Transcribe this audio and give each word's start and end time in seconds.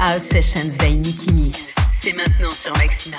House 0.00 0.22
Sessions 0.22 0.78
by 0.78 0.96
Nicky 0.96 1.30
Mix. 1.30 1.70
C'est 1.92 2.14
maintenant 2.14 2.50
sur 2.50 2.72
Maxima. 2.78 3.18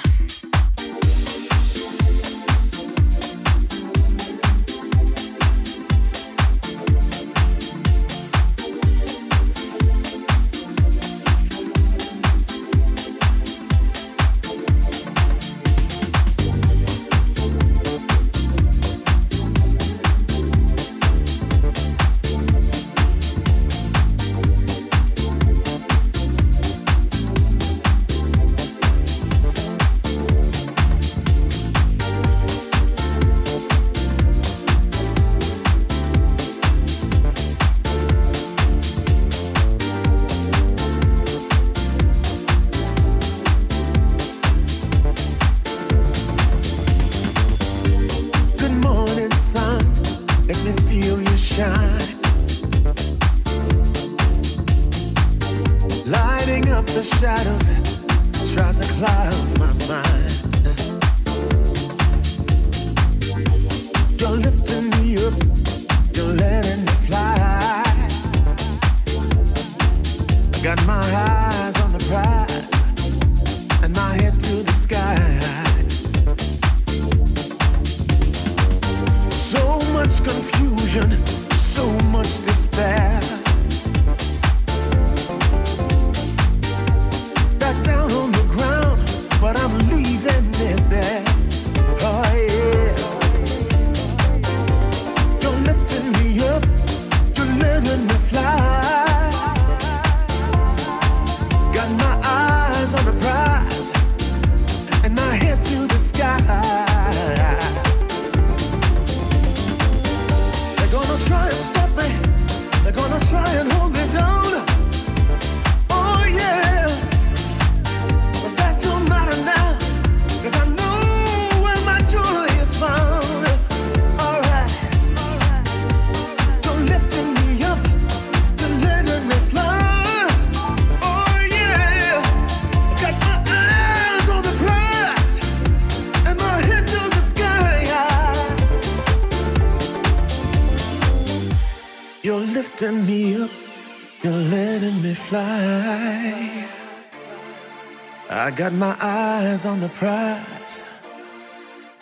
Eyes 149.52 149.66
on 149.66 149.82
the 149.82 149.90
prize 149.90 150.82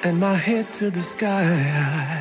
and 0.04 0.20
my 0.20 0.36
head 0.36 0.72
to 0.72 0.92
the 0.92 1.02
sky. 1.02 2.19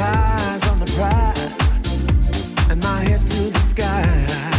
eyes 0.00 0.68
on 0.68 0.78
the 0.78 0.86
prize, 0.96 2.70
and 2.70 2.82
my 2.82 3.00
head 3.00 3.26
to 3.26 3.50
the 3.50 3.60
sky. 3.60 4.51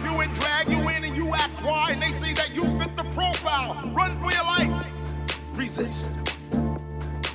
you 0.00 0.20
and 0.20 0.32
drag 0.32 0.70
you 0.70 0.88
in, 0.88 1.04
and 1.04 1.16
you 1.16 1.34
ask 1.34 1.64
why, 1.64 1.90
and 1.92 2.00
they 2.00 2.12
say 2.12 2.32
that 2.34 2.54
you 2.54 2.64
fit 2.78 2.96
the 2.96 3.04
profile. 3.14 3.74
Run 3.92 4.18
for 4.20 4.32
your 4.32 4.44
life. 4.44 4.86
Resist. 5.54 6.10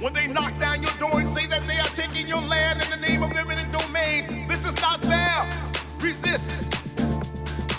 When 0.01 0.13
they 0.13 0.27
knock 0.27 0.57
down 0.59 0.81
your 0.81 0.91
door 0.99 1.19
and 1.19 1.29
say 1.29 1.45
that 1.47 1.67
they 1.67 1.77
are 1.77 1.93
taking 1.93 2.27
your 2.27 2.41
land 2.41 2.81
in 2.81 2.89
the 2.89 3.07
name 3.07 3.23
of 3.23 3.31
eminent 3.31 3.71
domain, 3.71 4.47
this 4.47 4.65
is 4.65 4.75
not 4.77 5.01
fair. 5.01 5.49
Resist. 5.99 6.65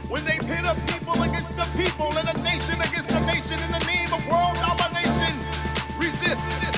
When 0.08 0.24
they 0.24 0.38
pit 0.38 0.64
a 0.64 0.74
people 0.86 1.22
against 1.22 1.56
the 1.56 1.68
people 1.76 2.16
and 2.16 2.28
a 2.28 2.42
nation 2.42 2.80
against 2.80 3.10
a 3.12 3.20
nation 3.26 3.58
in 3.58 3.70
the 3.70 3.84
name 3.86 4.12
of 4.12 4.26
world 4.26 4.56
domination, 4.56 5.38
resist. 5.98 6.77